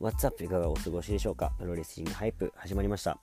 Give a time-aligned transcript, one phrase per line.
[0.00, 0.44] What's up?
[0.44, 1.50] いかがお過ごしでしょうか？
[1.58, 3.18] プロレスリングハイプ始まりました。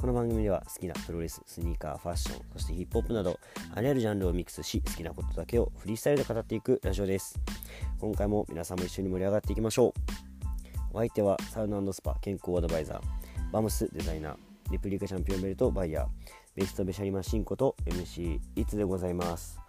[0.00, 3.38] この番組では好きなプロレス、スニーカー、ファッション、そしてヒップホップなど
[3.72, 7.38] あらゆるジャンルをミックスし好きなことだけをフリースタイルで語っていくラジオです。
[8.00, 9.92] 今回も皆さんも一緒に盛り上がっていきましょう。
[10.94, 13.00] お相手はサウナスパ健康アドバイザー
[13.52, 14.36] バムスデザイナー
[14.72, 16.06] レプリカチャンピオンベルトバイヤー
[16.56, 19.60] ベストベシャリマシンこと MC いつでございます。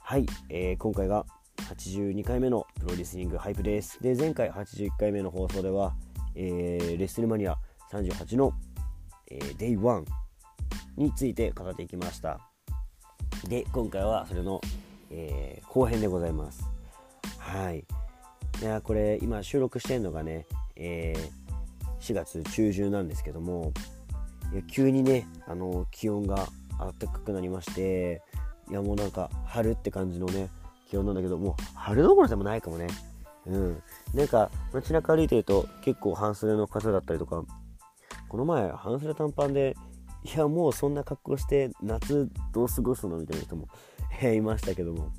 [0.00, 1.24] はい、えー、今回が
[1.58, 4.02] 82回目のプロレスリングハイプです。
[4.02, 5.94] で、前回81回目の放送では、
[6.34, 7.56] えー、レッスルマニア
[7.90, 8.52] 38の、
[9.30, 10.04] えー、デイ1
[10.96, 12.40] について語っていきました。
[13.48, 14.60] で、今回はそれの、
[15.10, 16.64] えー、後編でございます。
[17.38, 17.84] はい。
[18.60, 21.32] いや、これ今収録してるのがね、えー、
[22.00, 23.72] 4月中旬なんですけども、
[24.52, 28.22] いや急にね、あの気温が暖かくなりまして、
[28.70, 30.48] いやもうなんか春って感じのね、
[30.92, 32.86] 気温なんだけど、もう春どころでもないかもね。
[33.46, 33.82] うん。
[34.12, 37.42] なんか、街中歩いてると結構半袖の方だったりとか、
[38.28, 39.74] この前半袖短パンで、
[40.22, 43.68] いや、もうそんな格好して夏どう過ごすのみたいな人も
[44.20, 45.10] えいましたけども。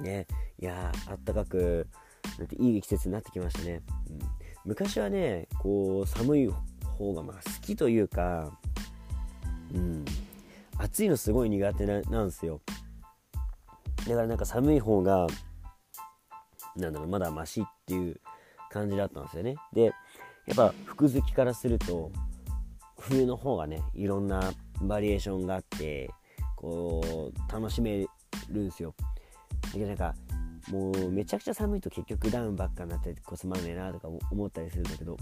[0.00, 0.28] ね、
[0.60, 1.88] いやあったかく、
[2.38, 3.82] なんていい季節になってきましたね。
[4.10, 4.18] うん、
[4.64, 6.48] 昔はね、こう、寒い
[6.84, 8.56] 方がまあ好きというか、
[9.74, 10.04] うん、
[10.78, 12.60] 暑いのすごい苦手なんですよ。
[14.08, 15.26] だからなんか寒い方が
[16.76, 18.20] なんだろうまだマシっていう
[18.70, 19.56] 感じだったんですよね。
[19.72, 19.84] で
[20.46, 22.10] やっぱ服好きからすると
[22.98, 26.10] 冬の方がねいろんなバリエーションがあって
[26.56, 28.06] こう楽しめ
[28.48, 28.94] るんですよ。
[29.62, 30.14] だけどなんか
[30.70, 35.16] もうめちゃくちゃ寒いと結局ダウンばっかになってこうつまんねえなとか思ったりするんだけど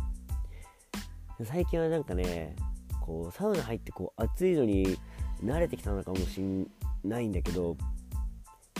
[1.43, 2.55] 最近はなんかね
[3.01, 4.99] こうサウナ入ってこう暑いのに
[5.43, 6.71] 慣れてきたのかもしん
[7.03, 7.77] ないんだけど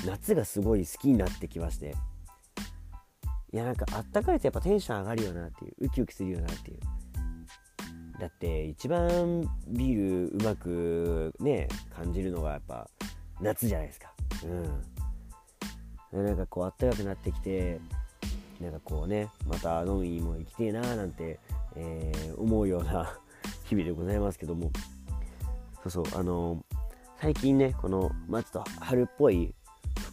[0.07, 1.95] 夏がすごい好きになってきまして。
[3.53, 5.75] いやなんかあったかいとやっぱテンション上がるよなっていう。
[5.81, 6.79] ウキウキするよなっていう。
[8.21, 12.89] だって一番ビールうまくね感じるのがやっぱ
[13.41, 14.13] 夏じゃないですか。
[16.13, 16.25] うん。
[16.25, 17.81] なんかこうあったかくなってきて
[18.61, 21.39] なんかこうねまた飲みにも行きてえなーなんて、
[21.77, 23.19] えー、思うような
[23.65, 24.71] 日々でございますけども。
[25.83, 26.61] そうそうあのー、
[27.21, 29.55] 最近ねこの、まあ、ちょっと春っぽい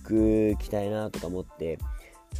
[0.07, 1.78] 服着たいなとか思って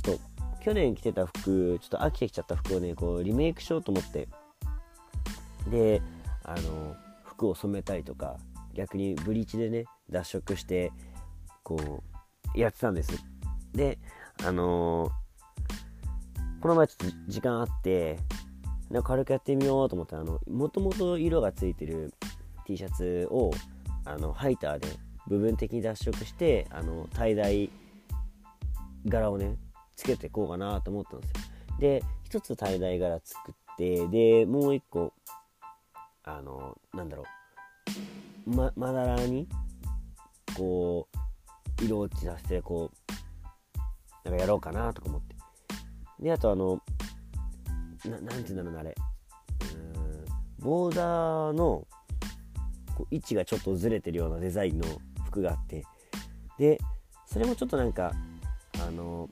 [0.02, 0.20] ちょっと
[0.64, 4.28] 去年着てた服ちょっと飽きてきちゃった服をねこうリメイクしようと思って。
[5.70, 6.02] で
[6.44, 6.96] あの
[7.26, 8.38] 服を染めたりとか
[8.74, 10.94] 逆にブリーチでね脱色して
[11.64, 12.02] こ
[12.56, 13.12] うやってたんです。
[13.74, 14.00] で
[14.46, 18.18] あのー、この前ちょっと時間あって
[18.90, 22.14] なんか軽くやってみようと思ったらもともと色がついてる
[22.66, 23.52] T シャツを
[24.06, 24.88] あのハイターで
[25.28, 27.70] 部分的に脱色してあの tie dye
[29.06, 29.56] 柄をね
[29.96, 31.36] つけていこうかなと思ったんですよ。
[31.80, 35.14] で一つ tie dye 柄作ってでもう一個
[36.24, 38.50] あのなんだろう。
[38.50, 39.48] ままだらに
[40.56, 41.08] こ
[41.80, 42.92] う色落ちさせてこ
[44.26, 45.36] うなんかやろうかなとか思って。
[46.20, 46.82] であとあの
[48.06, 48.96] ななんていうんだろうなあれ。
[49.76, 50.26] うん
[50.60, 51.88] ボーダーの
[52.96, 54.88] こう位置がちょっとずれてるようなデザインの
[55.42, 55.84] があって。
[56.58, 56.80] で
[57.26, 58.14] それもちょっとなんか
[58.82, 59.30] あの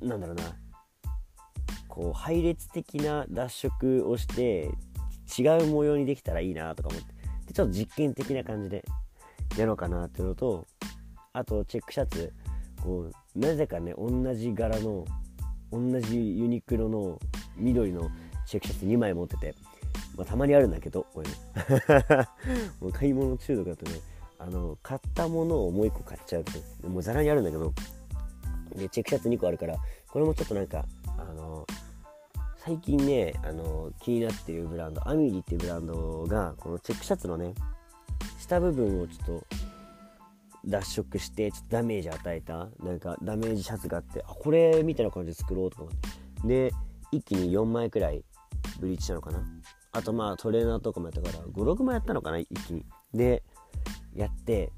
[0.00, 0.44] なんだろうな。
[1.88, 4.70] こう配列的な脱色をして
[5.38, 7.06] 違う模様にできたらいいなとか思って。
[7.46, 8.84] でちょっと実験的な感じで
[9.56, 10.66] やろうかなっていうのと
[11.32, 12.32] あとチェックシャツ。
[12.82, 15.04] こうなぜかね同じ柄の
[15.70, 17.18] 同じユニクロの
[17.56, 18.10] 緑の
[18.46, 19.54] チェックシャツ2枚持ってて、
[20.16, 21.28] まあ、たまにあるんだけどこれ。
[21.28, 21.34] ね
[22.80, 23.98] もう買い物中毒だとね。
[24.40, 27.72] あの買ったものをもう1個買っちゃうともうざらにあるんだけど
[28.74, 29.76] でチェックシャツ2個あるから
[30.08, 30.84] これもちょっとなんか
[31.18, 31.66] あの
[32.56, 37.54] 最近ねあの気になってるブランドアミリっていうブランドがこのチェックシャツのね
[38.38, 39.46] 下部分をちょっと
[40.66, 46.20] 脱色してちょっとダメージ与えたなんかダメージシャツがあってあこれみたいな感じで作ろうとか思って。
[46.44, 46.72] で
[47.12, 48.24] 一気に4枚くらい
[48.78, 49.42] ブリーチしたのかな。
[49.92, 52.84] あとまあトレーナーとかもやったから56枚やったのかな一気に。
[53.12, 53.42] で
[54.14, 54.72] やって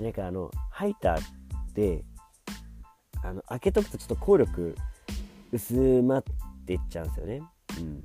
[0.00, 1.22] なんかあのハイターっ
[1.74, 2.04] て
[3.22, 4.76] あの開けとくとちょっと効力
[5.52, 6.24] 薄まっ
[6.66, 7.42] ていっちゃうんですよね。
[7.78, 8.02] うん、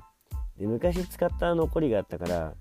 [0.58, 2.54] で昔使った残りがあったから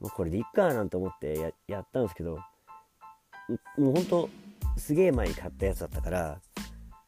[0.00, 2.38] もうこれでいっかなんて思ってやったんですけど
[3.78, 4.28] もうほんと
[4.76, 6.40] すげえ前に買ったやつだったから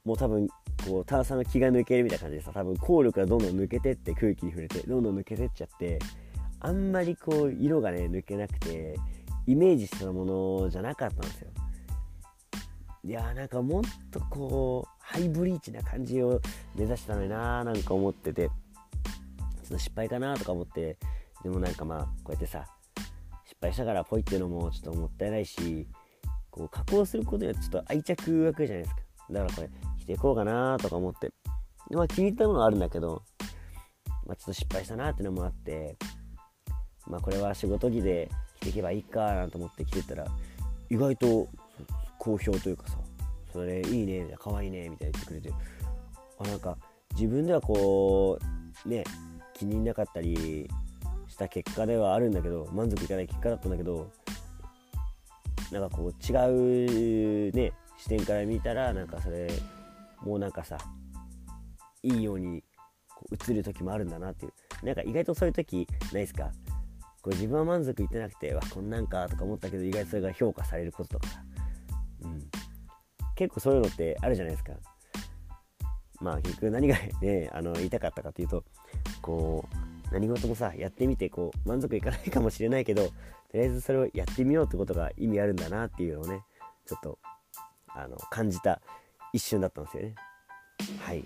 [0.05, 0.49] もう多分
[0.87, 5.99] こう炭酸の気が抜けるみたいな感じでさ多分効力がどんどん抜けてって空気に触れてどんどん抜けてっちゃって
[6.61, 8.97] あんまりこう色がね抜けなくて
[9.46, 11.50] イメージしたものじゃなかったんですよ。
[13.04, 16.40] いやーなんかもっとこうハイブリーチな感じを
[16.75, 18.52] 目指したのになーなんか思っててちょ
[19.66, 20.98] っと失敗かなとか思って
[21.44, 22.66] でもなんかまあこうやってさ
[23.44, 25.87] 失敗したからポイっていうのもちょっともったいないし
[26.50, 29.02] こう加工することにはちょっと愛着湧くじゃないですか。
[29.31, 29.70] だからこれ
[30.00, 31.32] 着ていこうかなとか思って。
[31.88, 33.22] でまあ気に入ったものはあるんだけど
[34.26, 35.96] まあ、ちょっと失敗したなっていうのもあって
[37.06, 38.28] まあこれは仕事着で
[38.67, 40.27] 着ていけばいいかなと思って着てたら
[40.91, 41.49] 意外と
[42.19, 42.99] 好評というかさ
[43.53, 45.53] それいいねみたいなかわいいねみたいに言ってくれて
[46.39, 46.77] あなんか
[47.15, 48.39] 自分ではこ
[48.85, 49.05] うね
[49.55, 50.69] 気に入らなかったり
[51.29, 54.11] した結果ではあるんだけど満足いかない結果だったんだけど
[55.73, 59.49] なんかこう違うね視点から見たらなんかそれ
[60.23, 60.79] もうなんかさ
[62.03, 62.63] いいように
[63.49, 64.53] 映る時もあるんだなっていう。
[64.83, 66.51] なんか意外とそういう時ないですか？
[67.26, 71.26] これ自分は満足いってなくてわこんなんかとか思ったけど意外とそれが評価されることとか。
[71.26, 71.43] さ、
[72.23, 72.49] うん、
[73.34, 74.75] 結構そういうのってあるじゃないですか。
[76.20, 78.62] まあ結局何がねあの言いたかったかというと
[79.20, 79.69] こ
[80.08, 83.12] う何事もさやってみてこう満足いかないかもしれないけどと
[83.55, 86.44] りあえずそれをやってみようってことが意味あるんだなっていうのをね
[86.87, 87.19] ちょっと
[87.88, 88.81] あの感じた
[89.32, 90.14] 一瞬だったんですよね。
[91.00, 91.25] はい。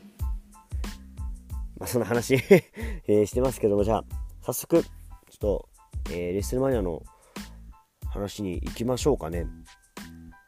[1.79, 2.35] まあ、そんな話
[3.09, 4.05] えしてますけども、じゃあ、
[4.43, 5.70] 早速、ちょっと、
[6.11, 7.03] えー、レッスルマニアの
[8.09, 9.47] 話に行きましょうかね。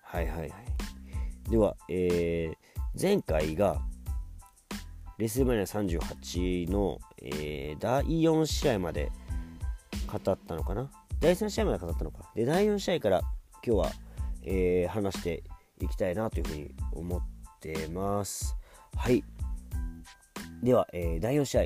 [0.02, 0.50] はいはいはい。
[1.50, 3.80] では、えー、前回が、
[5.18, 9.10] レッスルマニア38の、えー、第4試合まで
[10.06, 10.90] 語ったのかな？
[11.20, 12.30] 第3試合まで語ったのか。
[12.34, 13.20] で、第4試合から
[13.64, 13.92] 今日は、
[14.42, 15.44] えー、話して
[15.80, 17.20] いきたいなというふうに思っ
[17.60, 18.56] てます。
[18.96, 19.22] はい。
[20.62, 21.62] では、えー、第4試合、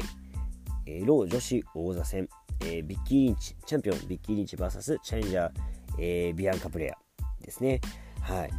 [0.87, 2.29] えー、ロー女子王座戦、
[2.61, 5.51] えー、ビッキー・リンチ、チャンピオンビッキー・リンチ VS チャレンジャー、
[5.99, 6.97] えー、ビアンカ・プレア
[7.45, 7.81] ですね。
[8.21, 8.51] はい。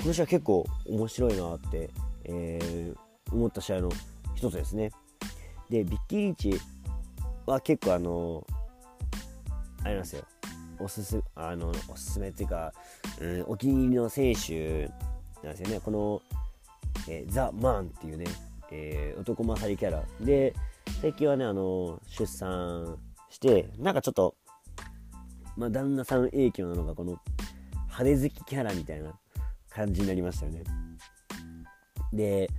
[0.00, 1.90] この試合結構面白いなって、
[2.24, 2.96] えー、
[3.32, 3.90] 思った試合の
[4.34, 4.90] 一つですね。
[5.68, 6.60] で、ビッキー・リンチ
[7.46, 8.46] は結構あの
[9.84, 10.24] あれなんですよ。
[10.78, 12.72] おすすあのおすすめっていうか、
[13.20, 14.88] うん、お気に入りの選手
[15.42, 15.80] なんですよね。
[15.80, 16.22] この、
[17.08, 18.24] えー、ザ・マンっていうね、
[18.70, 20.54] えー、男勝りキャラで
[21.00, 22.98] 最近はねあの出産
[23.32, 24.36] してなんかちょっと、
[25.56, 27.16] まあ、旦那さん影響なのがこの
[27.98, 29.12] 派手好きキャラみたいな
[29.70, 30.64] 感じになりましたよね。
[32.12, 32.50] で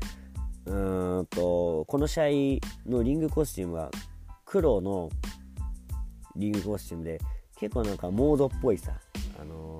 [0.65, 3.91] うんとこの試合のリングコスチュームは
[4.45, 5.09] 黒の
[6.35, 7.19] リングコスチュームで
[7.57, 8.93] 結構なんかモードっぽいさ
[9.39, 9.79] あの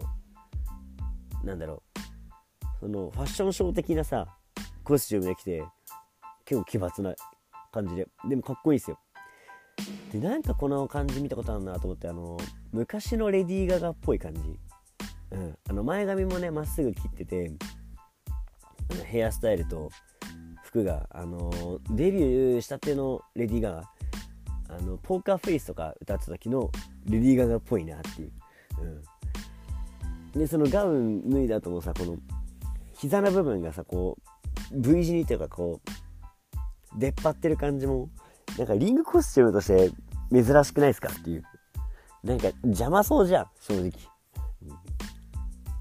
[1.43, 1.99] ー、なんだろう
[2.81, 4.27] そのファッションショー的なさ
[4.83, 5.63] コスチュームで来て
[6.45, 7.15] 結構奇抜な
[7.71, 8.99] 感じででもかっこいいですよ。
[10.13, 12.37] でなんかこの感じ見たことあるなと思ってあの
[12.71, 14.41] 昔のレディー・ガガっぽい感じ、
[15.31, 17.51] うん、あの前髪もねまっすぐ切ってて
[18.91, 19.89] あのヘアスタイルと
[20.65, 21.51] 服があの
[21.89, 23.89] デビューしたてのレディー・ガガ。
[24.69, 26.71] あのポーカーフェイスとか歌った時の
[27.05, 28.31] レディー・ガガっぽいなっていう、
[30.33, 32.17] うん、でそのガウン脱いだ後もさこの
[32.95, 34.17] 膝の部分がさこ
[34.71, 38.09] う V 字にというかこう出っ張ってる感じも
[38.57, 39.91] なんかリングコスチュームとして
[40.33, 41.43] 珍しくないですかっていう。
[42.23, 43.91] なんか邪魔そうじゃん正直、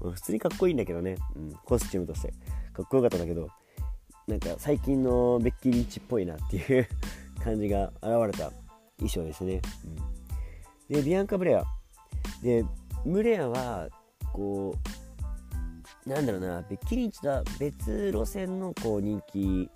[0.01, 2.33] うん、普通にかっこいいんだけどね、うん、コスチュームとして。
[2.73, 3.47] かっこよかったんだけど
[4.27, 6.87] なんか最近のベッキー・リンチっぽいなっていう
[7.43, 8.51] 感じが現れた
[8.97, 9.61] 衣装ですね、
[10.89, 11.63] うん、でビアンカ・ブレア。
[12.41, 12.65] で
[13.05, 13.89] ムレアは
[14.33, 14.75] こ
[16.05, 19.69] うなんだろうなベッキー・リンチとは別路線のこう人気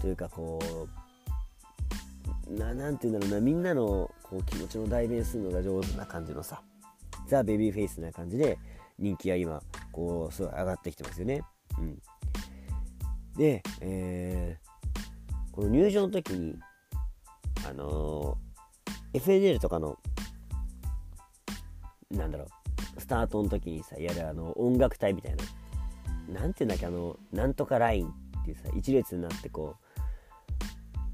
[0.00, 1.05] というかこう
[2.48, 6.62] ななんて言うんだろうなみんなのこう気持ちの代弁するのが上手な感じのさ
[7.26, 8.58] ザ・ベビーフェイスな感じで
[8.98, 9.62] 人気が今
[9.92, 11.42] こうすごい上がってきてますよね。
[11.78, 11.98] うん、
[13.36, 16.56] で、えー、この入場の時に
[17.68, 19.98] あのー、FNL とかの
[22.10, 25.34] なんだろうスタートの時にさやるあの音楽隊みたい
[26.28, 29.76] ななんていうんだっけあのなんとかラインっていうさ一列になってこ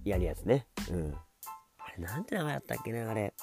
[0.04, 0.66] うやるやつね。
[0.90, 1.14] うん。
[1.78, 3.34] あれ、なんて名前だったっけね、あれ。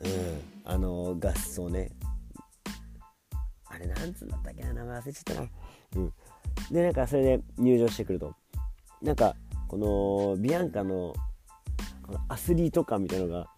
[0.00, 0.42] うん。
[0.64, 1.90] あの、合奏ね。
[3.66, 5.48] あれ、なんつうんだったっけな、名前忘れちゃったな。
[5.96, 6.12] うん。
[6.70, 8.34] で、なんか、それで入場してくると。
[9.02, 9.34] なんか、
[9.68, 11.14] この、ビアンカの、
[12.02, 13.50] このアスリート感みたいなのが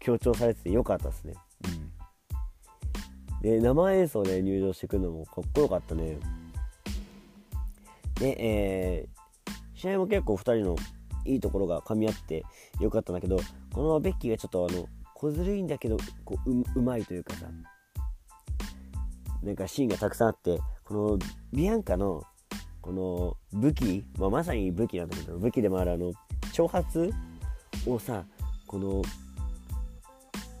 [0.00, 1.34] 強調されててよかったですね。
[1.64, 3.40] うん。
[3.42, 6.18] で、生演奏で入場してくるのもかっこよかったね。
[8.16, 9.21] で、えー、
[9.82, 10.76] 試合も結構2人の
[11.24, 12.44] いいところが噛み合って
[12.78, 13.40] よかったんだけど
[13.72, 14.86] このベッキーがちょっとあの
[15.16, 17.46] 小ずるいんだけどこうううまいというかさ
[19.42, 21.18] なんかシーンがたくさんあってこの
[21.52, 22.22] ビアンカの
[22.80, 26.12] この武器、まあ、まさに武器なんだけど武器でもあるあの
[26.52, 27.12] 挑発
[27.84, 28.24] をさ
[28.68, 29.02] この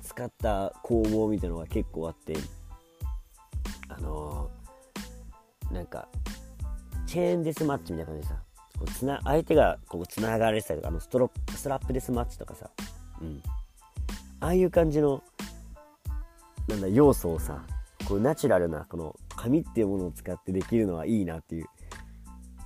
[0.02, 2.34] 使った攻防みたいなのが結構あって
[3.88, 6.08] あのー、なんか
[7.06, 8.42] チェーンデスマッチみたいな感じでさ
[8.82, 12.68] こうつな相手がこうつながれてたりとかあのストロストラップデスマッチとかさ、
[13.20, 13.40] うん、
[14.40, 15.22] ああいう感じの
[16.66, 17.62] なんだ要素をさ
[18.08, 21.66] こうナチュラルなこの紙っていうものを使ってできるのはいいなっていう。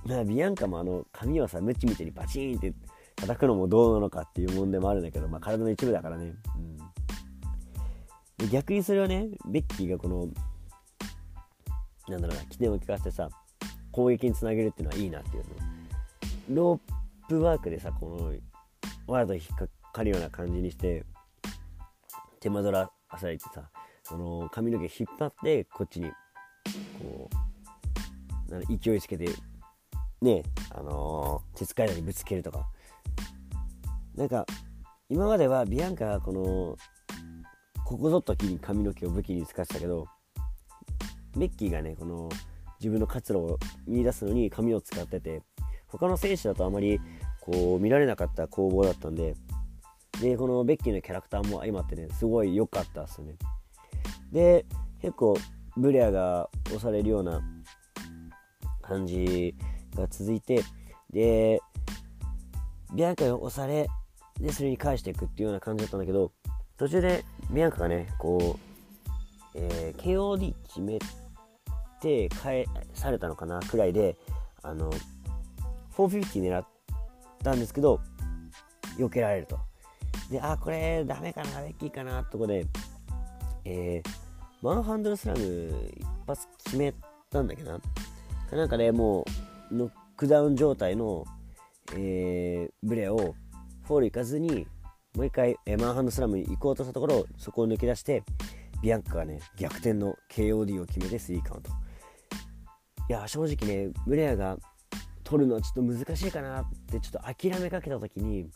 [0.05, 2.73] まあビアンカもあの紙をさムチみたいにバチンって
[3.17, 6.77] 叩くのもどうなのかっていう問題もあるんだけど、まあ、体の一部だからね、うん、
[8.37, 10.29] で逆にそれをねベッキーがこの
[12.07, 13.29] なんだろうな起点を利かせてさ
[13.91, 15.76] 攻撃につなげるっていうのはいいなっていうの。
[16.49, 18.33] ロープワークでさこ
[19.07, 21.03] のわざと引っかかるような感じにして
[22.39, 23.69] 手間取らされてさ
[24.03, 26.09] その髪の毛引っ張ってこっちに
[26.99, 27.29] こ
[28.49, 29.29] うな勢いつけて
[30.21, 32.67] ねあのー、鉄階段にぶつけるとか。
[34.17, 34.47] なんか
[35.09, 36.75] 今まではビアンカがこの
[37.85, 40.07] ここぞときに髪の毛を武器に使ってたけど
[41.35, 42.27] メッキーがねこの
[42.79, 45.43] 自分の活路を見出すのに髪を使ってて
[45.87, 46.99] 他の選手だとあまり
[47.39, 49.35] こう見られなかった攻防だったんで
[50.21, 53.35] でこのベッキーのキャラクターも相まってねすごい良かったっすね。
[54.31, 54.65] で
[55.01, 55.37] 結構
[55.77, 57.41] ブレアが押されるような
[58.81, 59.55] 感じ
[59.95, 60.63] が続いて
[61.11, 61.59] で
[62.93, 63.87] ビアンカが押され
[64.39, 66.31] でそれに返していくっていうような感じだったんだけど
[66.77, 69.09] 途中でビアンカがねこう、
[69.55, 70.99] えー、KOD 決め
[72.01, 74.17] て返されたのかなくらいで
[74.63, 74.91] あの
[75.97, 76.67] 450狙っ
[77.43, 77.99] たんですけど
[78.97, 79.59] 避けられると
[80.31, 82.65] であこれダメかなベッキーかなとこで
[83.69, 84.09] えー、
[84.61, 85.41] ワンハンドルスラム
[85.97, 86.93] 一発決め
[87.29, 87.79] たんだけどな。
[88.57, 89.25] なんかね、も
[89.71, 91.25] う、ノックダウン状態の、
[91.93, 93.35] えー、ブレアを
[93.83, 94.65] フォール行かずに、
[95.15, 98.23] もう一回、えー、マンハンドスラムに行こうとしたところ、そこを抜け出して、
[98.81, 101.71] ビアンカがね、逆転の KOD を決めて3カウント。
[103.09, 104.57] いや、正直ね、ブレアが
[105.27, 108.49] 取るのはちょっと難しいかなってちょっと諦めかけた時に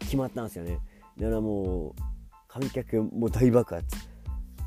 [0.00, 0.80] 決まったんですよね。
[1.16, 1.92] だからもう
[2.48, 3.86] 観客もう大爆発。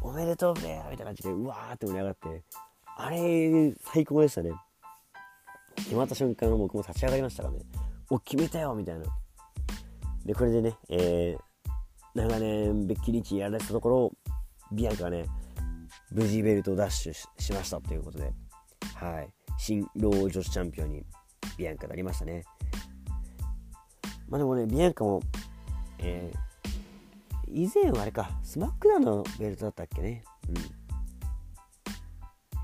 [0.02, 2.44] おめでとうブレアみたいな感じでうわーって盛り上がって。
[2.96, 4.52] あれ最高でしたね。
[5.76, 7.60] 決まった瞬間僕も立ち上がりましたからね。
[8.10, 9.06] お決めたよみたいな。
[10.26, 11.70] でこれでね、えー、
[12.16, 14.14] 長年ベッキリッチやられたところ
[14.72, 15.26] ビアンカがね
[16.10, 18.32] 無事ベルトダッシュしましたということで。
[18.96, 19.37] はい。
[19.58, 21.06] 新ロー女子チャンピオンに
[21.58, 22.44] ビアンカなりましたね
[24.30, 25.22] まあでもねビアンカも、
[26.00, 26.48] えー
[27.50, 30.24] 以前はあれか、スマックダウンのベルトだったっけね。
[30.50, 30.56] うん。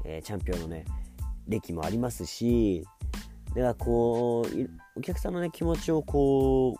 [0.05, 0.83] えー、チャンピオンのね、
[1.47, 2.85] 歴もありますし、
[3.49, 6.75] だからこう、お客さんのね、気持ちをこ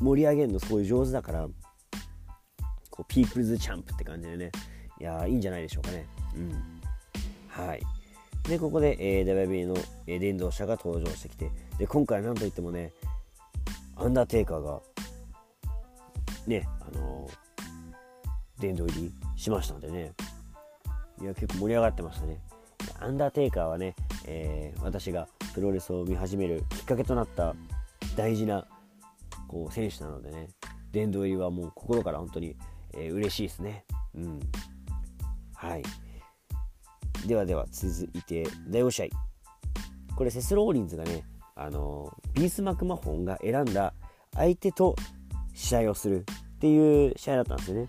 [0.00, 1.48] う、盛り上げるのすごい上手だから、
[2.90, 4.52] こう、ピープルズチャンプって感じでね、
[5.00, 6.06] いやいいんじゃないでしょうかね。
[6.36, 6.80] うん。
[7.48, 7.82] はい。
[8.44, 12.92] で、ここで、えー、WB の、えー、電動車が登場してきて、で、今回なんといってもね、
[13.96, 14.80] アンダーテイカーが
[16.46, 20.12] ね、あのー、殿堂入りしましたのでね、
[21.20, 22.40] いや、結構盛り上がってましたね。
[22.98, 23.94] アンダーテイカーはね、
[24.26, 27.54] えー、私がプロレスを見始めるきっかけとなった
[28.16, 28.66] 大事な
[29.48, 30.48] こう選手なのでね、
[30.92, 32.56] 殿堂入りはもう心から本当に、
[32.94, 33.84] えー、嬉しいですね。
[34.14, 34.40] うん。
[35.54, 35.82] はい。
[37.26, 39.06] ではでは続いて第5試合。
[40.16, 41.24] これセス・ローリンズがね、
[41.54, 43.94] あのビース・マクマホンが選んだ
[44.34, 44.96] 相手と
[45.54, 46.24] 試合をする
[46.56, 47.88] っていう試合だったんですよね。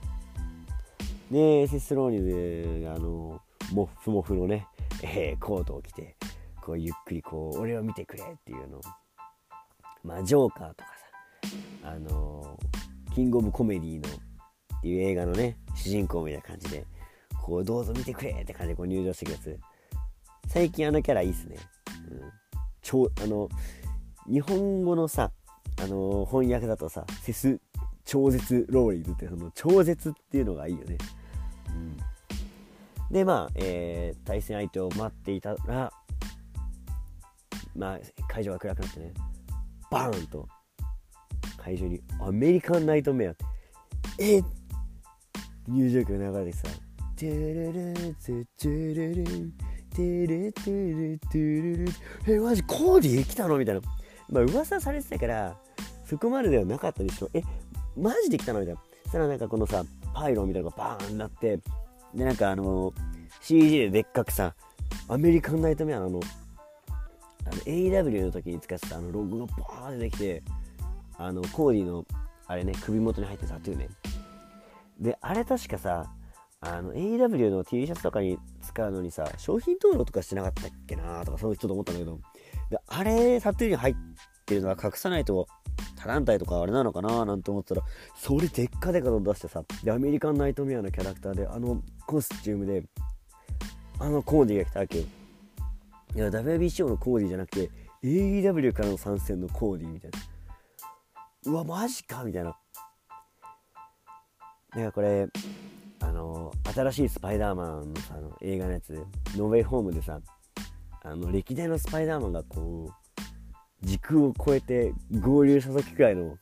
[1.31, 3.39] で、セスローニがあの、
[3.73, 4.67] モフモフのね、
[5.01, 6.17] えー、コートを着て、
[6.61, 8.81] こうゆっくりこう、俺を見てくれっていうのを、
[10.03, 10.89] まあ、ジョーカーとか
[11.83, 12.59] さ、あの
[13.15, 16.85] キングオブコメディのっていう映画のね、主人公みたいな感じで、
[17.41, 19.59] こう、どうぞ見てくれって感じでこう入場してくやつ。
[20.47, 21.57] 最近あのキャラいいっすね。
[22.11, 22.21] うん。
[22.81, 23.49] 超、あの、
[24.29, 25.31] 日本語のさ、
[25.81, 27.59] あの翻訳だとさ、セス
[28.05, 30.97] 超絶ローリングってその超絶っていうのがいいよね。
[31.69, 31.97] うん、
[33.09, 35.91] でまあ、えー、対戦相手を待っていたら、
[37.75, 39.13] まあ、会場が暗くなってね
[39.89, 40.47] バーンと
[41.57, 43.45] 会場にアメリカンナイトメアって
[44.19, 44.43] え
[45.67, 46.67] 入場曲流れてさ
[47.21, 49.53] 「テレレツチュルル
[49.93, 51.91] テレテレテルル
[52.27, 53.81] えマジコーディ来たの?」みたいな。
[54.27, 55.55] まあ噂されてたから
[56.03, 57.43] そこまでではなかったでしょえ
[57.95, 58.61] マジで来たの？
[58.61, 58.81] みたいな。
[59.03, 59.85] そしたらなんかこのさ
[60.15, 61.59] パイロンみたいなのがバーンなって
[62.15, 62.91] でなんかあの
[63.41, 64.55] CG ででっかくさ
[65.07, 66.21] アメリカンナイトメアのあの
[67.67, 70.41] AW の時に使ってたあのロゴがバーンってできて
[71.19, 72.03] あのコーディの
[72.47, 73.89] あれね首元に入ってたタトゥーね。
[74.99, 76.11] であれ確かさ
[76.63, 82.19] あの AEW の T シャツとかに使うのにさ商品登録とかしてなかったっけなとかそうちょっと思ったんだけど。
[82.69, 83.95] であれタトゥーに入っ
[84.45, 85.47] てるのは隠さないと
[85.97, 87.81] タランタイとかあれなのかななんて思ったら
[88.15, 92.83] それでっかでかと出してさでアメリカンナイトメアのキャラクターであのコスチュームで
[93.99, 95.05] あのコーディが来たわけよ。
[96.15, 97.69] いや WBC のコーディじゃなくて
[98.03, 100.19] AEW からの参戦のコーディみたいな。
[101.51, 102.55] うわマジかみたいな。
[104.75, 105.27] なんかこれ
[106.01, 108.93] あの新しいスパイダーマンのさの映画のやつ
[109.37, 110.19] ノーウェイホームでさ
[111.03, 112.91] あの歴代のスパイダーマンがこ
[113.83, 116.37] う時空を超えて合流した時くらいの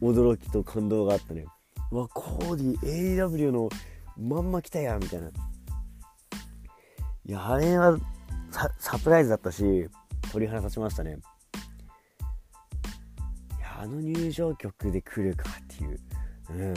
[0.00, 1.44] 驚きと感動があったね
[1.90, 3.68] うわコーディ AEW の
[4.16, 5.28] まんま来たやみたいな。
[7.24, 7.96] いやあれは
[8.78, 9.88] サプライズだったし
[10.32, 11.18] 鳥肌立ちましたね。
[13.58, 16.00] いやあの入場曲で来るかっていう。
[16.50, 16.74] うん。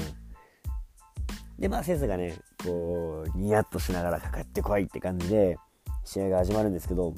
[1.59, 5.57] でまあセスがねこうニヤッとしながらかかってこいって感じで
[6.03, 7.13] 試合が始まるんですけど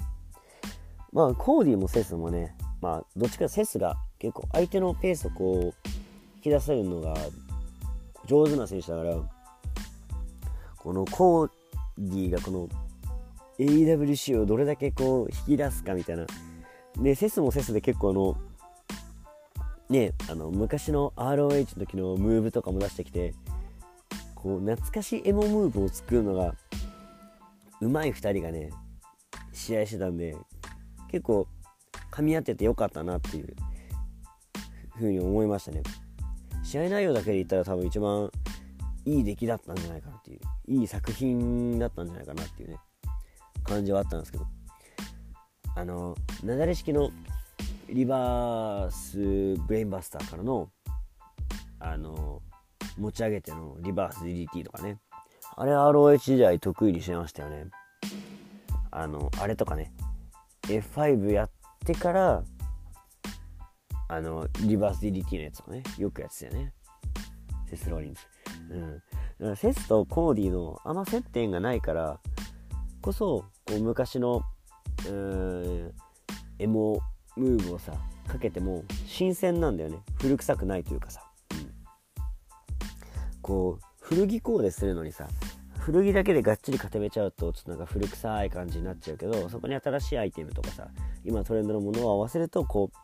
[1.11, 5.89] まあコーディもセスもねまあどっちかセスが結構相手のペースをこう
[6.37, 7.15] 引き出せるのが
[8.25, 9.15] 上手な選手だから
[10.77, 11.49] このコー
[11.97, 12.69] ディがこの
[13.59, 16.25] AWC をどれだけこう引き出すかみたいな。
[17.01, 18.37] でセスもセスで結構あの
[19.89, 23.33] ねあの昔の ROH の時のムーブとかも出してきて
[24.41, 26.55] こう懐かしいエモムーブを作るのが
[27.81, 28.71] うまい2人がね
[29.51, 30.37] 試合してたんで
[31.09, 31.47] 結構
[32.11, 33.55] 噛み合っててよかったなっていう
[34.97, 35.83] ふうに思いましたね。
[36.63, 38.31] 試合内容だけで言ったら多分一番
[39.05, 42.77] いい出来だったんじゃないかなっていういい作品だったんじゃないかなっていうね
[43.63, 44.45] 感じはあったんですけど。
[45.75, 47.11] あのなだれ式の
[47.87, 50.71] リバースブレインバスターからの
[51.79, 52.41] あの
[52.97, 54.99] 持ち上げてのリバース DDT とかね。
[55.55, 57.65] あれ ROH 時代得意にしてましたよね。
[58.91, 59.91] あのあれとかね。
[60.63, 61.49] F5 やっ
[61.85, 62.43] てから
[64.09, 66.73] あのリバース DDT のやつをねよくやってたよね。
[67.69, 68.21] セス・ローリンズ。
[68.71, 68.93] うん。
[68.93, 69.03] だか
[69.39, 72.19] らセスとコーディのあんま接点がないから
[73.01, 74.41] こそこう昔の
[75.05, 75.93] うーん
[76.59, 76.99] エモ
[77.35, 77.93] ムーブをさ
[78.27, 79.99] かけても新鮮なんだよね。
[80.19, 81.26] 古臭くないというかさ、
[83.47, 85.27] こう古着コーデするのにさ
[85.79, 90.87] 古着だけでがっちり固めちゃうとちょっとなんか古臭い感じになっちゃうけどそこに新しいアイテムとかさ
[91.23, 92.97] 今トレンドのものを合わせるとこう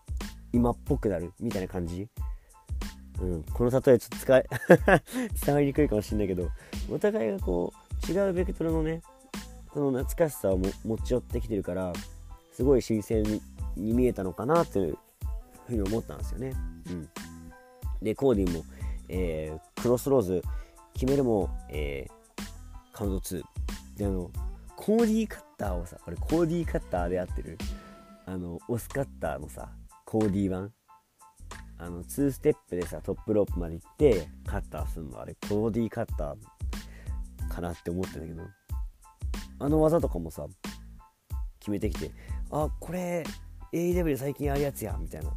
[0.51, 2.09] 今っぽくなるみたいな感じ？
[3.21, 4.45] うん、この例えちょっと使い
[5.45, 6.49] 伝わりにくいかもしんないけど
[6.91, 7.71] お互いがこ
[8.09, 9.01] う違うベクトルのね
[9.73, 11.93] その懐かしさを持ち寄ってきてるから
[12.51, 13.41] すごい新鮮に
[13.93, 14.97] 見えたのかなという
[15.67, 16.53] ふうに思ったんですよね。
[16.89, 17.09] うん、
[18.01, 18.63] でコーディも、
[19.09, 20.41] えー、クロスローズ
[20.93, 23.43] 決めるも、えー、カウント2
[23.97, 24.31] であの
[24.75, 27.57] コーディーカッターをさこれコーディーカッターでやってる
[28.25, 29.69] あのオスカッターのさ
[30.05, 30.71] コーディー版。
[31.79, 35.19] あの2ステップでさトップロープまで行ってカッターするの。
[35.19, 38.43] あれコーディーカッターかなって思ってんだけど。
[39.59, 40.45] あの技とかもさ
[41.59, 42.11] 決めてきて
[42.51, 43.23] あこれ
[43.71, 45.31] AEW で最近あるやつやみたいな。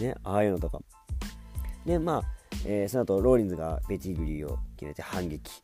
[0.00, 0.80] ねああいうのとか。
[1.84, 2.22] でまあ、
[2.66, 5.62] えー、その後ローリンズがペディグリーを決めて反撃。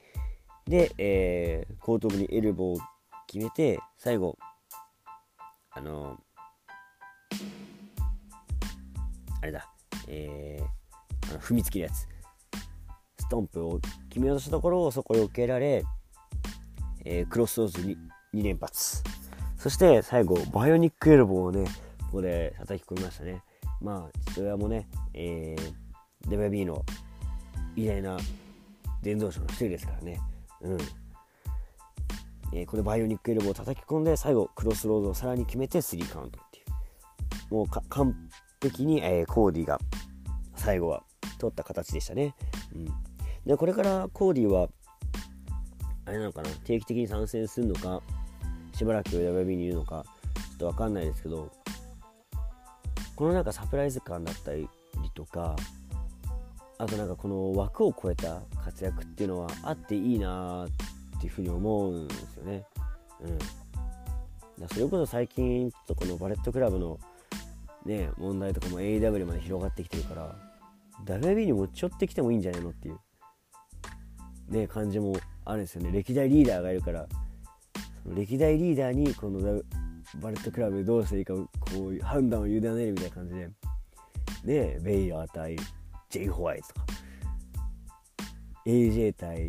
[0.66, 2.80] で、えー、後頭部にエルボーを
[3.26, 4.38] 決めて最後
[5.70, 6.16] あのー、
[9.42, 9.68] あれだ
[10.08, 12.08] えー、あの踏みつけるやつ。
[13.18, 15.84] ストンプを決めようとしたところをそこを避けられ
[17.04, 17.96] えー、クロスローズに
[18.34, 19.02] 2連発。
[19.58, 21.64] そして最後バイオニックエルボーをね
[22.00, 23.42] ここで叩き込みましたね。
[23.80, 25.72] まあ父親もね、えー、
[26.28, 26.84] デ b の
[27.76, 28.16] 偉大な
[29.02, 30.20] 伝道師の一人ですからね。
[30.62, 30.78] うん。
[32.52, 36.62] えー、これバイオニックエルボーを叩き込んで最後クロスロードをさらに決めて3カウントってい
[37.50, 37.54] う。
[37.54, 38.14] もう完
[38.62, 39.78] 璧に、えー、コーディが
[40.54, 41.02] 最後は
[41.38, 42.34] 取った形でしたね、
[42.74, 42.87] うん、
[43.44, 44.68] でこれからコーディは
[46.06, 46.48] あれなのかな？
[46.64, 48.00] 定期的に参戦するのか？
[48.72, 50.04] しばらく WB にいるのか？
[50.34, 51.50] ちょっと分かんないですけど
[53.14, 54.68] このなんかサプライズ感だったり
[55.14, 55.54] とか
[56.84, 62.64] あとなんかこの枠を超えた活躍っていうのはあっていいなっていうふうに思うんですよね。
[63.22, 66.98] うん、だそれこそ最近ちょっとこのバレットクラブの
[67.86, 70.36] ね問題とかも AEW まで広がってきてるから
[71.06, 72.98] WB に持ち寄ってきてもいいんじゃないのっていう
[74.50, 75.16] ね感じも
[75.46, 77.06] あるんですよね歴代リーダーがいるから
[78.02, 79.40] その歴代リーダーにこの
[80.16, 81.46] バレットクラブでどうしていいかこ
[81.90, 83.48] う判断を委ねるみたいな感じで
[84.44, 85.56] でベイラー対
[86.14, 86.87] ジェイ・ホワイトとか。
[88.64, 89.48] AJ 対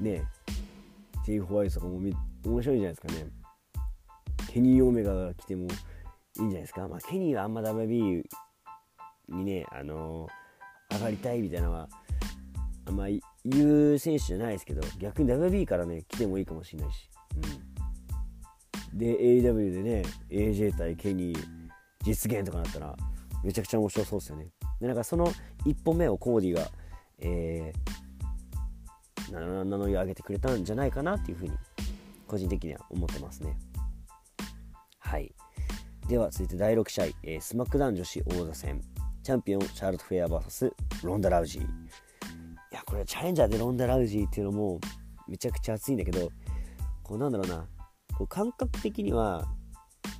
[0.00, 0.24] ね
[1.24, 2.12] ジェイ・ホワイトとかも面
[2.44, 3.26] 白いじゃないですかね。
[4.46, 8.22] ケニー・オメガが来てもいいんじゃないですか、まあ、ケニーはあんま WB
[9.28, 11.88] にね、あのー、上がりたいみたいなのは
[12.86, 13.06] あんま
[13.44, 17.10] 言う選手じゃないですけど逆に WB からね来てもいいかもしれないし、
[18.92, 21.38] うん、で AW でね AJ 対ケニー
[22.04, 22.96] 実現とかなったら
[23.42, 24.46] めちゃくちゃ面白そうですよね。
[24.82, 25.32] でなんかその
[25.64, 26.68] 1本目をコーディが、
[27.20, 31.52] えー、名乗り上げてくれたんじゃないかなっていうふうに
[32.26, 33.56] 個人的には思ってますね。
[34.98, 35.32] はい。
[36.08, 38.82] では続いて第6試合、えー、スマックダウン女子王座戦。
[39.22, 40.72] チャンピオンシャーロット・フェア VS
[41.04, 41.62] ロンダ・ラウジー。
[41.62, 41.66] い
[42.72, 44.80] やこれチャレンジャーでロンダ・ラウジーっていうのも
[45.28, 46.28] めちゃくちゃ熱いんだけど
[47.04, 47.68] こうなんだろうな。
[48.18, 49.46] こう感覚的には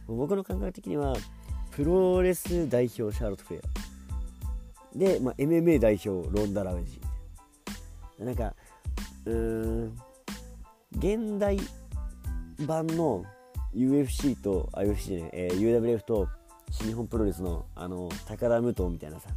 [0.06, 1.16] 僕の感覚的には
[1.72, 3.91] プロレス代表シャーロット・フレアー。
[4.94, 7.00] で、まあ、MMA 代表ロンダ・ラウジー。
[8.18, 8.54] なんか
[9.24, 9.98] うーん
[10.96, 11.58] 現代
[12.66, 13.24] 版の
[13.74, 16.28] UFC と UFC じゃない、えー、UWF と
[16.70, 19.30] 新日本プロレスのあの高田武藤みたいなさ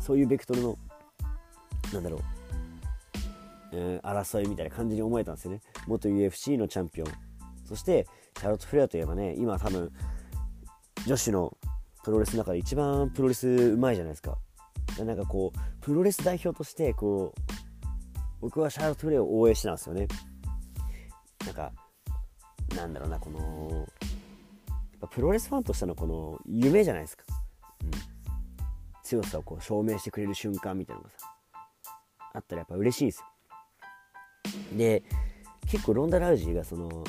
[0.00, 0.78] そういうベクトルの
[1.92, 2.20] なんだろう、
[3.72, 5.60] えー、争いみたいな感じに思えたんですよね。
[5.86, 7.08] 元 UFC のチャンピオン。
[7.64, 8.06] そして
[8.36, 9.90] シャーロット・フレアといえばね今多分
[11.06, 11.56] 女子の
[12.02, 14.36] プロレスの中で一番プロレスうまいじゃないですか。
[15.02, 17.40] なんかこうプロレス代表としてこう
[18.40, 20.06] 僕はシャーロット・フレアを応援してたんですよね。
[21.46, 21.72] なんか
[22.76, 23.86] なんだろうなこの
[25.10, 27.24] プロレスファンとしてのこの夢じゃないですか、
[27.82, 27.90] うん、
[29.02, 31.34] 強さをこう証明してくれる瞬間みたいなのがさ
[32.34, 33.26] あったらやっぱ嬉しいんですよ。
[34.76, 35.02] で
[35.66, 37.04] 結構ロンダ・ラウジーがその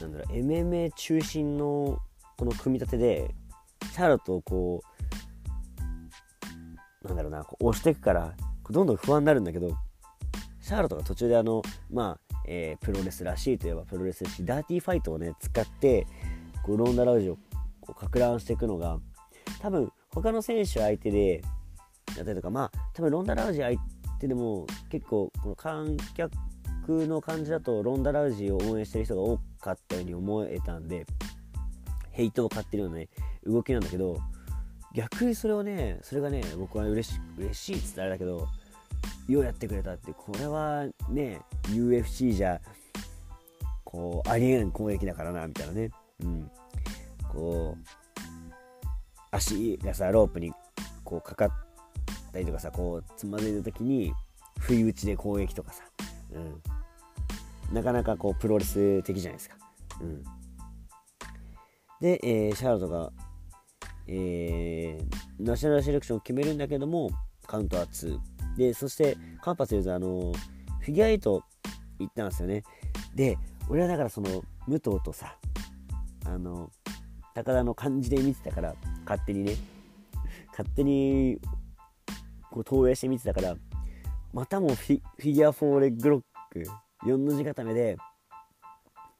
[0.00, 1.98] なんだろう MMA 中心の
[2.36, 3.34] この組み立てで
[3.92, 4.87] シャーロットをこう
[7.04, 8.34] なんだろうなこう押していくから
[8.70, 9.76] どんどん不安になるんだけど
[10.60, 16.06] シャーロットが途中であのまあえー、プロレスらしいといえばプロレスらしいダーティーファイトをね使って
[16.62, 17.36] こうロンダ・ラウジを
[17.80, 18.98] こうか乱していくのが
[19.60, 21.42] 多分他の選手相手で
[22.16, 23.78] だったりとかまあ多分ロンダ・ラウジ相
[24.18, 26.32] 手でも結構この観客
[26.88, 31.04] の感じだとロンダ・ラウジを応援してる人が多かったように思えたんで
[32.12, 33.08] ヘイトを買ってるようなね
[33.44, 34.18] 動きなんだけど
[34.94, 38.48] 逆にそれをねそれがね僕は嬉し嬉しいっつったらあれだけど
[39.28, 42.60] ようやってくれたってこれはね UFC じゃ
[43.84, 45.90] こうありえん攻撃だからなみたいなね、
[46.22, 46.50] うん、
[47.32, 47.88] こう
[49.30, 50.52] 足がさロープに
[51.04, 51.50] こうかかっ
[52.32, 54.12] たりとかさこうつまずいた時に
[54.58, 55.84] 不意打ちで攻撃とかさ、
[56.32, 59.56] うん、なかなかこうプロレス的じゃないですか。
[60.00, 60.24] うん、
[62.00, 63.10] で、えー、シャーロットが、
[64.08, 67.10] えー、ナショナルセレクションを決めるんだけども
[67.46, 68.18] カウントは2
[68.56, 70.32] でそしてカンパスユーズあの
[70.80, 71.20] フィギュア8
[72.00, 72.62] 行ったんですよね。
[73.14, 73.36] で
[73.68, 75.36] 俺はだからその武藤とさ
[76.24, 76.70] あの
[77.34, 79.56] 高田の感じで見てたから勝手にね
[80.50, 81.38] 勝手に
[82.50, 83.56] こう投影して見てたから
[84.32, 86.64] またもフィフィギュア4レッグロック
[87.04, 87.96] 4の字固めで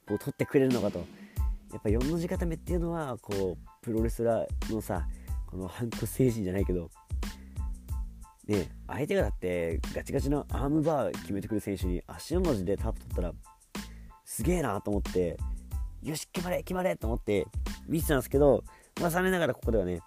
[0.06, 1.04] こう取ってくれるのかと。
[1.72, 5.06] やっぱ4の字固めっていうのはこうプロレスラーのさ
[5.46, 6.90] この反骨精神じゃないけど
[8.46, 13.32] ね、相手がだってガチガチのアームバー決めてくる選手に足の文字でタップ取ったら
[14.24, 15.36] すげえなと思って
[16.02, 17.46] よし決まれ決まれと思って
[17.86, 18.64] 見てたんですけど、
[19.00, 20.00] まあ、残念ながらここではね、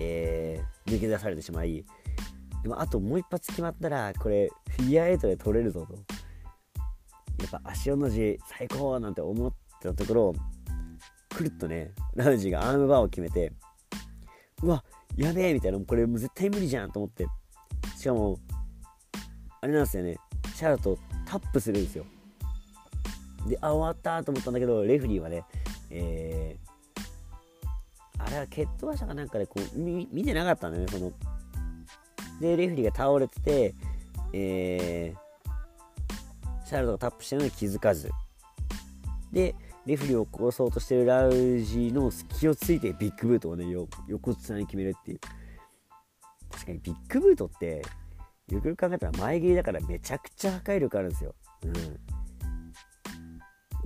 [0.00, 1.84] えー、抜け出されてしまい
[2.62, 5.94] でもあともう一発決まったらこれフィギュア8で取れるぞと。
[5.94, 10.34] やっぱ足の字最高なんて思ってたところ
[11.28, 13.52] くるっとねラウジがアームバーを決めて
[14.62, 14.84] うわ
[15.16, 17.26] やべえみたいなこれもう絶対無理じゃんと思って。
[17.96, 18.38] しかも
[19.60, 20.18] あれなんですよね
[20.54, 22.04] シャーロットタップするんですよ。
[23.46, 25.44] であ終わったと思ったんだけどレフリーはね
[25.90, 31.12] えー、あれは蹴っ飛ばしたかなんかでこう見てなかったんだよねその。
[32.40, 33.74] でレフリーが倒れてて
[34.32, 38.10] えー、シャーロットがタップしてるのに気づかず。
[39.32, 39.54] で
[39.88, 43.64] レフリーを殺そうとしてるラウジの隙をついてビッグブートをね
[44.06, 45.20] 横綱に決めるっていう
[46.50, 47.82] 確かにビッグブートって
[48.50, 51.34] よくよく考えたら前蹴りだからめちゃくちゃ破壊力あるんですよ。
[51.64, 51.74] うん。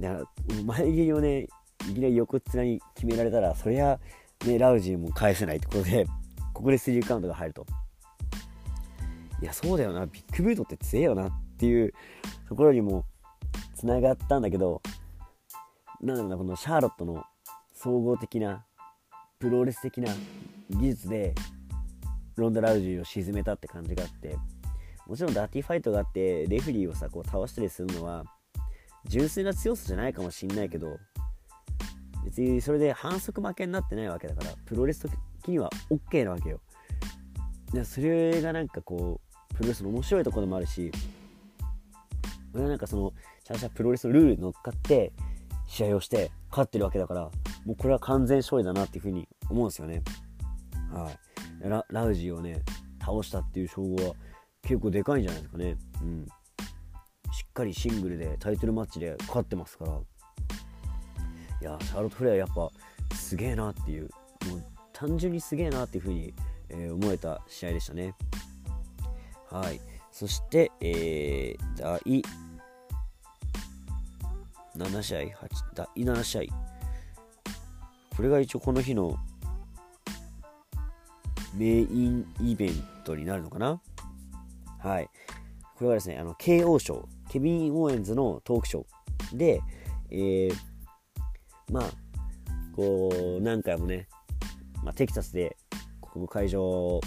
[0.03, 1.47] だから前蹴りをね
[1.89, 4.01] いきなり横っ面に決められたらそりゃ
[4.45, 6.07] ねラウジーも返せないってことで
[6.53, 7.65] ここでスリーカウントが入ると。
[9.41, 11.93] いやそうだよなビッグブートって強えよなっていう
[12.49, 13.05] ところにも
[13.75, 14.83] つながったんだけど
[16.03, 17.25] なんだろうなこのシャーロットの
[17.73, 18.65] 総合的な
[19.39, 20.13] プロレス的な
[20.71, 21.35] 技術で
[22.37, 24.37] ロンダ・ラウジーを沈めたって感じがあって
[25.07, 28.25] もちろんダーティーファイトがあってレフェリーをさこう倒したりするのは
[29.07, 30.99] 純粋な強さじゃないかもしんないけど
[32.25, 35.09] 別にそれで反則負けになってないわけだからプロレス
[35.41, 36.61] 的には OK なわけよ。
[37.73, 40.91] でそれがなんかこうプロレスの面白いところでもあるし
[42.55, 43.13] 俺はなんかその
[43.45, 45.13] ちゃんとしたプロレスのルールに乗っかって
[45.73, 47.31] 試合をして勝ってるわけだから
[47.65, 50.03] もうこれは完全勝利だなっていうふうに思うんですよね。
[50.93, 51.69] はい。
[51.69, 52.61] ララウジーをね
[53.01, 54.15] 倒したっていう称号は
[54.63, 55.77] 結構でかいんじゃないですかね。
[56.03, 56.27] うん。
[57.33, 59.93] しっかりシングルでタイトルマッチで勝ってますから。
[61.63, 62.71] いやシャーロット・フレアやっぱ
[63.17, 64.11] すげえなっていう
[64.51, 66.35] もう単純にすげえなっていう風に、
[66.69, 68.15] えー、思えた試合でしたね。
[69.51, 69.81] はい。
[70.11, 72.23] そして、えー、第
[74.77, 75.31] 7試合8
[75.75, 76.43] 第7試合。
[78.17, 79.17] これが一応この日の
[81.55, 82.73] メインイベン
[83.05, 83.81] トになるのかな？
[84.79, 85.09] はい。
[85.77, 89.61] これはですねあの KO 賞ケビン・オーエンズのトークショーで、
[90.11, 90.55] えー、
[91.71, 91.85] まあ
[92.77, 94.09] こう何回もね、
[94.85, 95.57] まあ、テキサスで
[96.01, 97.01] ここの会場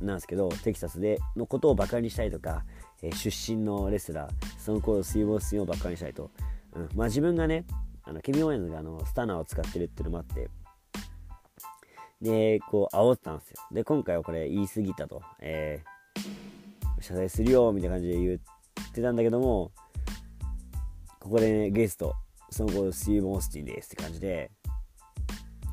[0.00, 2.64] なんですけどテキサスでのことをバカにしたりとか、
[3.02, 6.30] えー、出身のレスラーその頃水没水をバカにしたりと、
[6.74, 7.64] うんまあ、自分がね
[8.04, 10.48] あのケビン・オーエンズがあのスタナーを使ってるっていうのもあって
[12.20, 19.72] でこう煽ったんですよで今回はこれ言い過ぎたと、えー、謝罪するよみたいな感じで言ってたんだけども
[21.18, 22.14] ここでねゲスト
[22.50, 24.50] その後スティーブ・オースティンですって感じで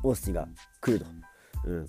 [0.02, 0.48] オースティンが
[0.80, 1.10] 来ると。
[1.64, 1.86] うん。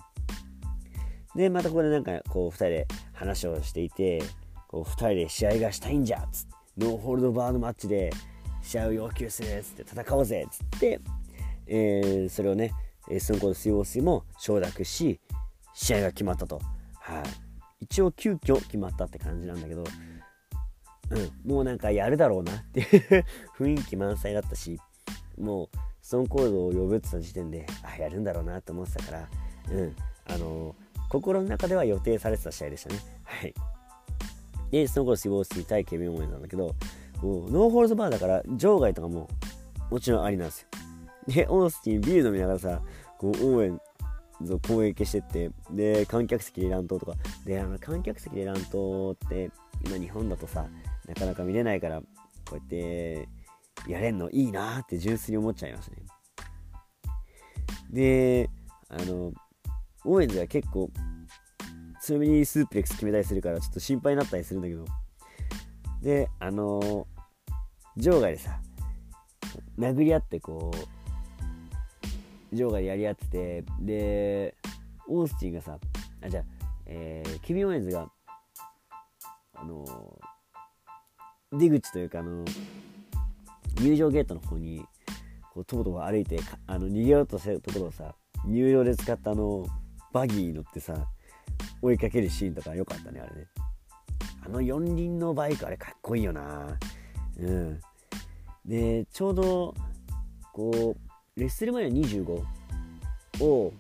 [1.36, 4.22] で、またここでなんかこう2人で話をしていて、
[4.67, 8.12] こう2人で試合がしたいんじゃっつ、ノーホールドバーのマッチで
[8.62, 11.00] 試合を要求するっつって戦おうぜっつって、
[11.67, 12.74] えー、それをね、
[13.19, 15.19] スンコードスイオースイも承諾し、
[15.74, 16.62] 試合が決まったと。
[16.93, 17.24] は
[17.80, 19.84] い、一応急遽決まったって感じなんだけど、
[21.10, 23.26] うん、もうなんかやるだろうなっていう
[23.58, 24.80] 雰囲気満載だったし
[25.39, 25.69] もう
[26.02, 29.30] ストーンコードを呼ぶってた時点であやるんだろうなと思ってたから、
[29.72, 29.95] うん。
[30.26, 33.00] あのー、心の中では予定されてた試合でしたね。
[33.24, 33.54] はい。
[34.72, 36.76] でストーンコード死亡して対ケビン・オーエンなんだけど
[37.21, 39.27] もうノーホールドバーだから場外とかも
[39.91, 40.67] もちろんありなんですよ。
[41.27, 42.82] でオースティンビール飲みながらさ
[43.17, 43.82] こうオーエン
[44.62, 47.13] 攻撃してってで観客席で乱闘とか。
[47.45, 49.51] であの観客席で乱闘って
[49.86, 50.67] 今日本だとさ
[51.08, 52.05] なかなか見れないからこ
[52.53, 53.27] うやって
[53.88, 55.97] やれんのいいなって純粋に思っちゃいますね。
[57.89, 58.49] で
[58.89, 59.34] あの
[60.05, 60.89] オーエンズは結構
[62.01, 64.86] 強めにスープレックス決めたりするからちょっと心配になったりするんだけど
[66.01, 67.07] であの
[67.97, 68.59] 場外でさ
[69.77, 70.71] 殴り合ってこ
[72.53, 74.55] う場外でやり合っててで
[75.07, 75.77] オースティンがさ
[76.21, 76.43] あじゃあ、
[76.85, 78.09] えー、ケビン・オエンズが
[79.55, 79.85] あの
[81.51, 82.45] 出口というかあの
[83.81, 84.85] 入場ゲートの方に
[85.53, 88.13] こうとぼとぼ歩いてあの逃げようとしたところをさ
[88.45, 89.65] 入場で使ったあの
[90.13, 90.93] バギーに乗ってさ
[91.81, 93.68] 追いかけるシーンとか良かったねあれね。
[94.45, 96.78] あの四輪のバイクあれかっこいいよな。
[97.39, 97.80] うん。
[98.65, 99.75] でちょうど
[100.54, 102.43] こうレッスルマニア25
[103.41, 103.73] を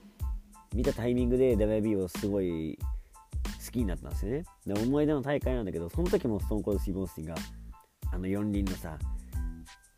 [0.73, 2.77] 見たタイミングで WB をすごい
[3.65, 4.43] 好きになったんですよね。
[4.65, 7.35] で思い出の大会なんだけどその時もストーンコール・スティーブ・オースティンが
[8.11, 8.97] あの四輪のさ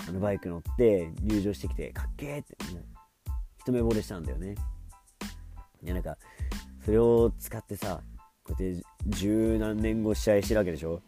[0.07, 2.57] あのバイク乗って入場してきてかっけーって
[3.59, 4.55] 一目惚れしたんだよね。
[5.83, 6.17] いやなんか
[6.83, 8.01] それを使ってさ
[8.43, 11.01] こうやって十何年後試合してるわけでしょ？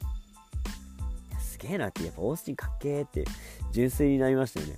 [1.40, 3.26] すげえなってやっぱオースティンかっけーって
[3.72, 4.78] 純粋になりましたよね。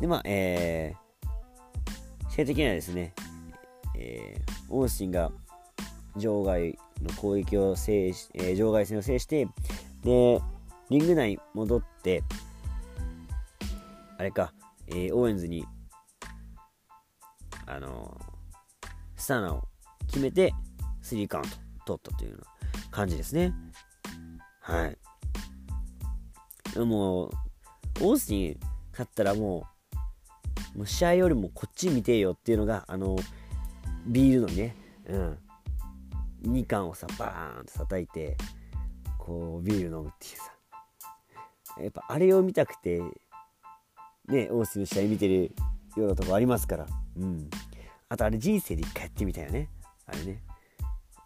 [0.00, 3.14] でまあえー、試合的にはですね、
[3.96, 5.30] えー、オースティンが
[6.16, 9.46] 場外の攻撃を制し、えー、場外戦を制して
[10.02, 10.40] で
[10.90, 12.22] リング内戻って
[14.18, 14.52] あれか、
[14.88, 15.66] えー、オーエンズに
[17.66, 19.68] あのー、スタナーを
[20.12, 20.52] 決めて
[21.02, 21.44] 3カウン
[21.86, 22.46] ト取ったというような
[22.90, 23.54] 感じですね。
[24.60, 24.98] はい。
[26.74, 27.30] でも
[28.00, 28.60] オースティン
[28.92, 29.66] 勝ったらも
[30.74, 33.16] うもう試合よりもこっち見てよっていうのがあの
[34.06, 34.76] ビールのね
[35.08, 35.38] うん。
[36.42, 38.36] 2缶をさバーンと叩いて
[39.18, 40.52] こうビール飲むっていうさ。
[41.80, 43.00] やっぱあれを見たくて
[44.28, 45.54] ねオースティンの試合見てる
[45.96, 46.86] ようなとこありますから。
[47.16, 47.48] うん。
[48.10, 49.70] あとあれ人生で一回やってみたいよね。
[50.06, 50.42] あれね。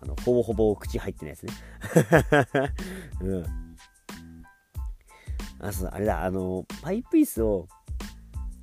[0.01, 1.53] あのほぼほぼ口入ってないやつね。
[3.21, 3.45] うん。
[5.61, 6.25] あそうあれだ。
[6.25, 7.69] あのパイプ椅子を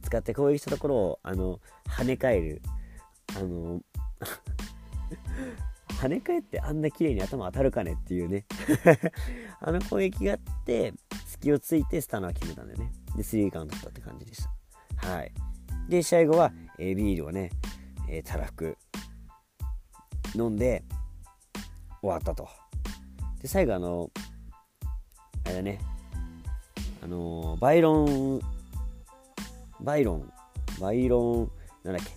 [0.04, 2.62] 使って攻撃したところをあの跳ね返る。
[3.36, 3.82] あの
[5.90, 8.46] 跳ね返ってあんな綺麗に頭当たるかねっていうね。
[9.60, 10.94] あの攻撃があって
[11.26, 12.92] 隙をついてスタナー決めたんでね。
[13.16, 15.08] でスリーカウントだったって感じでした。
[15.08, 15.32] はい。
[15.90, 17.50] で試合後は、えー、ビールをね、
[18.08, 18.78] えー、たらふく。
[20.36, 20.84] 飲んで
[22.02, 22.48] 終わったと。
[23.42, 24.10] で最後あの
[25.46, 25.80] あれだね。
[27.04, 28.40] あのバイロン
[29.82, 30.32] バイロン
[30.80, 31.52] バイロン
[31.84, 32.14] なんだっけ。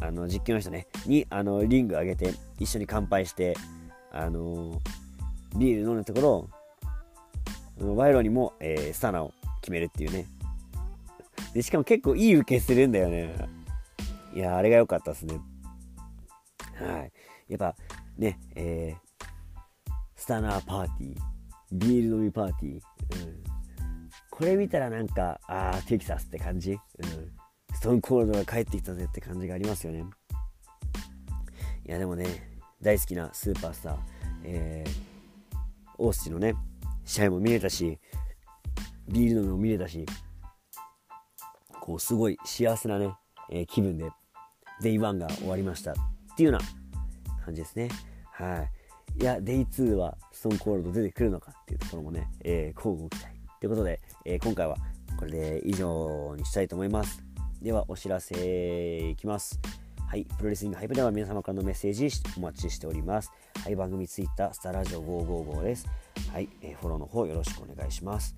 [0.00, 0.86] あの実況の人ね。
[1.06, 3.56] にあのリング上げて一緒に乾杯して
[4.12, 4.80] あの
[5.56, 6.48] ビール飲んだとこ
[7.80, 10.26] ろバイロンにも、えー、スタナを決めるっていうね。
[11.54, 13.34] でしかも結構いい受けするんだよね。
[14.34, 15.40] いやあれが良かったですね。
[16.80, 17.12] はい。
[17.48, 17.74] やっぱ
[18.16, 19.24] ねえー、
[20.16, 21.20] スタナーパーティー
[21.72, 22.80] ビール飲みパーティー、うん、
[24.30, 26.78] これ見たらなんかああテキサスって感じ、うん、
[27.74, 30.04] ストーンコールドが帰ってきたぜって感じがありますよね。
[31.86, 32.26] いやでもね
[32.82, 33.96] 大好きなスーパースター、
[34.44, 35.56] えー、
[35.98, 36.54] オースティのね
[37.04, 37.98] 試合も見れたし
[39.08, 40.04] ビール飲みも見れたし
[41.80, 43.14] こうすごい幸せなね、
[43.50, 44.10] えー、気分で
[44.82, 45.94] デイ1が終わりました。
[46.38, 47.88] っていうような感じですね
[48.30, 48.70] はい
[49.20, 53.36] いや、デイ2はストーンコールド出てくるのかっていうところもね、えー、交互期待。
[53.58, 54.76] ということで、えー、今回は
[55.18, 57.20] これで以上にしたいと思います。
[57.60, 59.58] では、お知らせいきます。
[60.06, 63.32] はい、プロレスリングハイプでは皆様からのメッセージお待ちしております。
[63.64, 65.88] はい、番組ツイッター、スタラジオ555です。
[66.32, 68.36] はい、えー、フォローの方よろしくお願いします。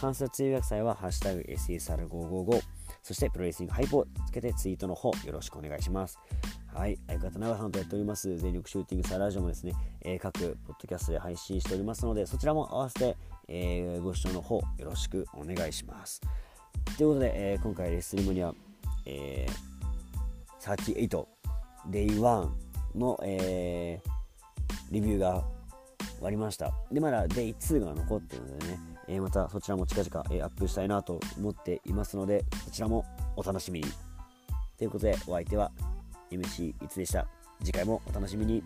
[0.00, 2.62] 関節通訳祭は、ハッシュタグ SSR555、
[3.02, 6.18] そしてプロレスリングハイプをつけてツイートの方よろしくお願いします。
[6.72, 8.36] はい、相方長さんとやっております。
[8.38, 13.16] 全力シューティングサラジオもですね、えー、各ポッドキャストで配信しておりますのでそちらも合わせて、
[13.48, 16.20] えー、ご視聴の方よろしくお願いします。
[16.96, 18.54] ということで、えー、今回レスリムには、
[19.04, 21.26] えー、38
[21.90, 22.50] Day1
[22.94, 25.44] の、えー、レビューが
[26.16, 26.72] 終わりました。
[26.90, 28.78] でまだ Day2 が残ってるのでね、
[29.14, 33.04] え、またそちらも近々、え、アップしたいなと思っていますのでそちらも
[33.36, 33.86] お楽しみに。
[34.78, 35.70] ということでお相手は
[36.30, 37.26] MC いつでした。
[37.60, 38.62] 次回もお楽しみに。